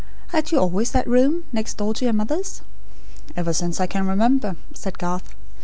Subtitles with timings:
[0.29, 2.63] Had you always that room, next door to your mother's?"
[3.37, 5.35] "Ever since I can remember," said Garth.